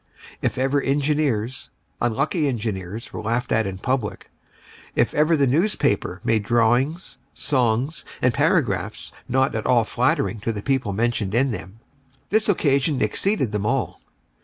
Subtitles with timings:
[0.41, 1.69] If ever engineers,
[2.01, 4.31] unlucky engineers were laughed at in public,
[4.95, 10.63] if ever the newspaper made drawings, songs, and paragraphs not at all flattering to the
[10.63, 11.81] people mentioned in them,
[12.31, 14.01] this occasion exceeded them all.